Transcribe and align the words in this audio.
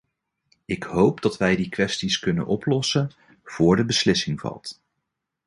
Ik 0.65 0.83
hoop 0.83 1.21
dat 1.21 1.37
wij 1.37 1.55
die 1.55 1.69
kwesties 1.69 2.19
kunnen 2.19 2.45
oplossen 2.45 3.11
voor 3.43 3.75
de 3.75 3.85
beslissing 3.85 4.39
valt. 4.39 4.79